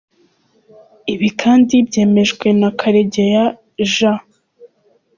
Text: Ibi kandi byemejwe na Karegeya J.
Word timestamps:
Ibi 1.13 1.29
kandi 1.41 1.73
byemejwe 1.87 2.47
na 2.61 2.69
Karegeya 2.79 3.43
J. 3.93 3.93